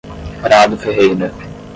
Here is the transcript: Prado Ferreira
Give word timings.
Prado 0.41 0.75
Ferreira 0.79 1.31